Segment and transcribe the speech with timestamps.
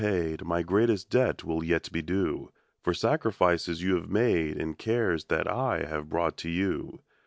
[0.01, 2.51] '* 7^0 My greatest debt will yet be due
[2.81, 7.03] For sacrifices you bave made And cares that I have brought to you.